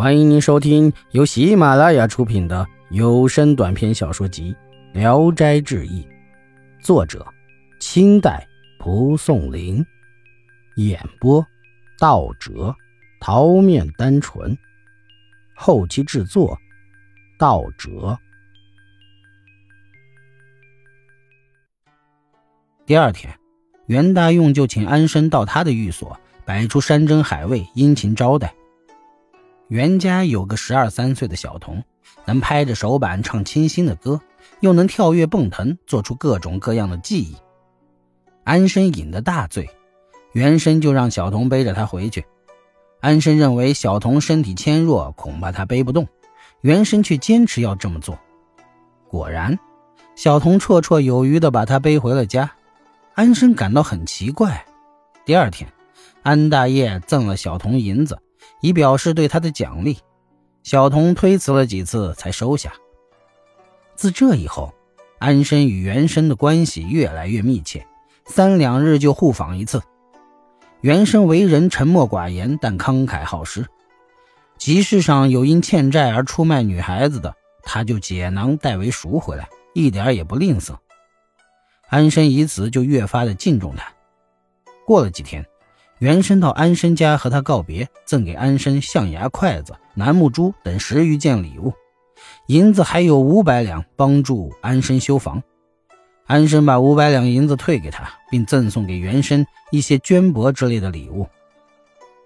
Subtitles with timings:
[0.00, 4.56] 欢迎您收听由喜马拉雅出品的有声短篇小说集
[4.98, 6.02] 《聊斋志异》，
[6.82, 7.26] 作者：
[7.80, 8.48] 清代
[8.78, 9.84] 蒲松龄，
[10.76, 11.46] 演播：
[11.98, 12.74] 道哲、
[13.20, 14.56] 桃面单纯，
[15.54, 16.58] 后期制作：
[17.38, 18.18] 道哲。
[22.86, 23.38] 第二天，
[23.84, 28.54] 袁大用就请安生到他的寓所，摆出山珍海味，殷勤招待。
[29.70, 31.80] 袁家有个十二三岁的小童，
[32.24, 34.20] 能拍着手板唱清新的歌，
[34.58, 37.36] 又能跳跃蹦腾，做出各种各样的技艺。
[38.42, 39.70] 安生饮得大醉，
[40.32, 42.26] 袁生就让小童背着他回去。
[42.98, 46.04] 安生认为小童身体纤弱，恐怕他背不动，
[46.62, 48.18] 袁生却坚持要这么做。
[49.08, 49.56] 果然，
[50.16, 52.50] 小童绰绰有余地把他背回了家。
[53.14, 54.66] 安生感到很奇怪。
[55.24, 55.72] 第二天，
[56.24, 58.18] 安大爷赠了小童银子。
[58.60, 59.98] 以表示对他的奖励，
[60.62, 62.72] 小童推辞了几次才收下。
[63.94, 64.72] 自这以后，
[65.18, 67.86] 安生与袁生的关系越来越密切，
[68.24, 69.82] 三两日就互访一次。
[70.80, 73.66] 袁生为人沉默寡言，但慷慨好施。
[74.56, 80.76] 集市上有因欠债而出卖女孩子的，他就解囊代为赎回来，一点也不吝啬。
[81.88, 83.92] 安生以此就越发的敬重他。
[84.86, 85.44] 过了几天。
[86.00, 91.74] 袁生到安生家和他告别，赠给安生象牙筷子、楠木珠等十余件礼物，
[92.46, 95.42] 银子还有五百两，帮助安生修房。
[96.24, 101.28] 安生把五百两银子退给他，并赠送给袁生一些绢帛之类的礼物。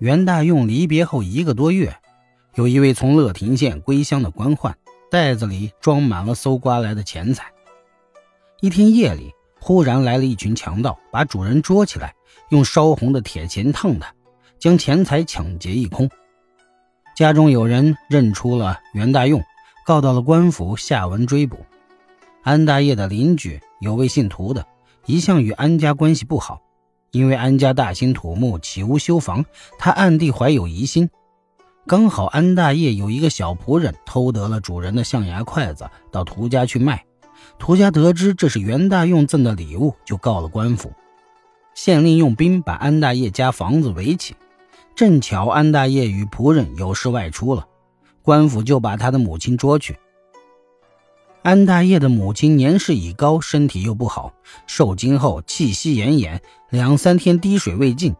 [0.00, 1.94] 袁大用离别后一个多月，
[2.56, 4.74] 有一位从乐亭县归乡的官宦，
[5.12, 7.44] 袋子里装满了搜刮来的钱财。
[8.60, 12.12] 一天夜里，忽然来了一群强盗，把主人捉起来。
[12.50, 14.12] 用烧红的铁钳烫他，
[14.58, 16.08] 将钱财抢劫一空。
[17.16, 19.42] 家中有人认出了袁大用，
[19.84, 21.58] 告到了官府，下文追捕。
[22.42, 24.66] 安大业的邻居有位姓涂的，
[25.06, 26.62] 一向与安家关系不好，
[27.10, 29.44] 因为安家大兴土木，起屋修房，
[29.78, 31.10] 他暗地怀有疑心。
[31.86, 37.04] 刚好安大业有一个小仆人偷得了主人的象牙筷子，到涂家去卖。
[37.58, 40.92] 涂家得知这是袁大用赠的礼物，就告了官府。
[41.74, 44.34] 县令用兵把安大业家房子围起，
[44.94, 47.66] 正巧安大业与仆人有事外出了，
[48.22, 49.96] 官府就把他的母亲捉去。
[51.42, 54.34] 安大业的母亲年事已高，身体又不好，
[54.66, 56.38] 受惊后气息奄奄，
[56.68, 58.14] 两三天滴水未进，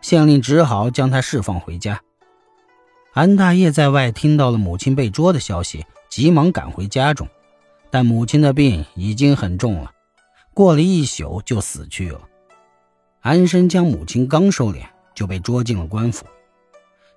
[0.00, 2.00] 县令只好将他释放回家。
[3.12, 7.28] 安大业在外听到了母亲被捉的消息，急忙赶回家中，
[7.90, 9.90] 但母亲的病已经很重了，
[10.54, 12.20] 过了一宿就死去了。
[13.20, 14.82] 安生将母亲刚收敛，
[15.14, 16.24] 就被捉进了官府。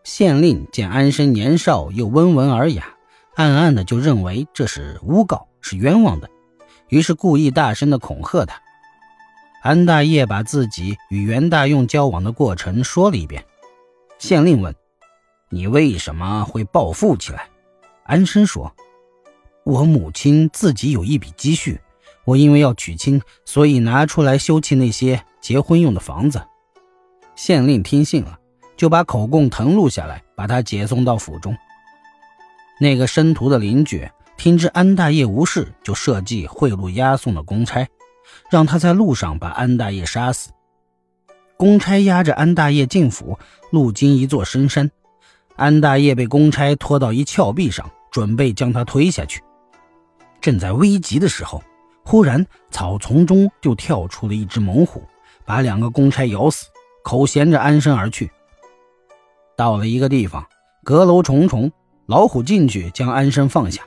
[0.04, 2.96] 县令见安生年少又温文尔雅，
[3.36, 6.30] 暗暗的就认为这是诬告，是冤枉的，
[6.90, 8.60] 于是故意大声的恐吓他。
[9.62, 13.46] 安大业把自己与袁大用交往的过程说了一遍。
[14.18, 14.76] 县令问
[15.50, 17.48] ：“你为什么会暴富起来？”
[18.04, 18.76] 安生说
[19.64, 21.80] ：“我母亲自己有一笔积蓄，
[22.26, 26.42] 我因为要娶亲，所以拿出来修葺那些。”结婚用的房子，
[27.36, 28.38] 县令听信了，
[28.78, 31.58] 就把口供誊录下来，把他解送到府中。
[32.80, 37.88] 那个申屠的邻居听知安大业无事，就设计贿赂押送的公差，
[38.50, 40.52] 让他在路上把安大业杀死。
[41.58, 43.38] 公差押着安大业进府，
[43.72, 44.90] 路经一座深山，
[45.56, 49.44] 安大业被公差拖到一峭壁上，准备将他推下去。
[50.40, 51.64] 正在危急的时候，
[52.04, 55.04] 忽然草丛中就跳出了一只猛虎。
[55.52, 56.68] 把两个公差咬死，
[57.04, 58.32] 口衔着安生而去。
[59.58, 60.48] 到了一个地方，
[60.82, 61.70] 阁楼重重，
[62.06, 63.82] 老虎进去将安生放下，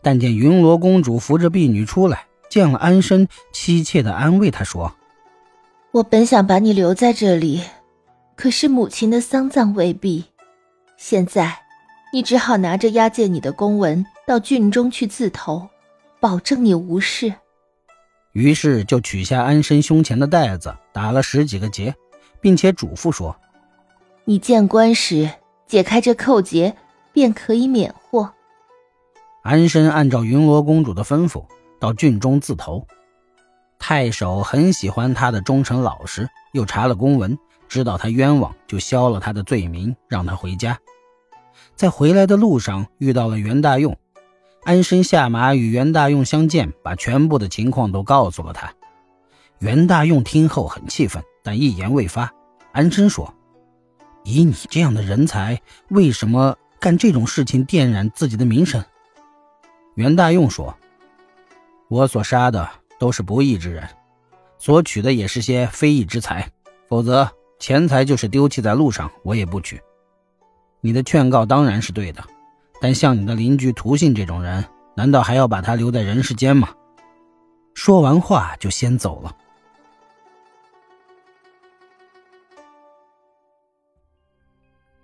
[0.00, 4.94] 但见云罗公主扶着婢女出来，见了安生，凄切地安慰他说
[5.92, 7.60] ：“我本想把你留在这里，
[8.34, 10.24] 可是母亲的丧葬未毕，
[10.96, 11.54] 现在
[12.14, 15.68] 你只好拿着押解你的公文到郡中去自投，
[16.18, 17.34] 保证你无事。”
[18.32, 21.94] 于是就取下安身胸前的袋子，打了十几个结，
[22.40, 23.36] 并且嘱咐说
[24.24, 25.30] ：“你见官时
[25.66, 26.76] 解开这扣结，
[27.12, 28.32] 便可以免祸。”
[29.42, 31.44] 安身按照云罗公主的吩咐，
[31.80, 32.86] 到郡中自投。
[33.78, 37.38] 太守很喜欢他的忠诚老实，又查了公文，
[37.68, 40.78] 知道他冤枉，就消了他的罪名，让他回家。
[41.74, 43.96] 在回来的路上遇到了袁大用。
[44.68, 48.70] 安生下马与袁大用相见，把全部的情况都告诉了他。
[49.60, 52.30] 袁大用听后很气愤，但一言未发。
[52.72, 53.32] 安生说
[54.24, 58.84] ：“以你这样的人才，为什么干这种事情玷染自己的名声？
[59.94, 60.76] 袁大用说
[61.88, 62.68] ：“我所杀的
[62.98, 63.88] 都是不义之人，
[64.58, 66.46] 所取的也是些非义之财，
[66.90, 67.26] 否则
[67.58, 69.80] 钱财就是丢弃在路上，我也不取。
[70.82, 72.22] 你的劝告当然是对的，
[72.80, 74.64] 但像你的邻居涂信这种人，
[74.94, 76.68] 难道还要把他留在人世间吗？”
[77.74, 79.36] 说完话就先走了。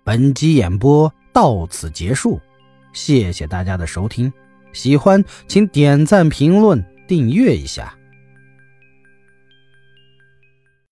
[0.03, 2.39] 本集演播到此结束，
[2.93, 4.31] 谢谢大家的收听。
[4.71, 7.97] 喜欢请点赞、评论、订阅一下。